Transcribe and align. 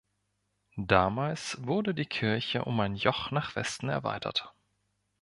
Damals 0.77 1.63
wurde 1.63 1.93
die 1.93 2.07
Kirche 2.07 2.65
um 2.65 2.79
ein 2.79 2.95
Joch 2.95 3.29
nach 3.29 3.55
Westen 3.55 3.87
erweitert. 3.87 4.51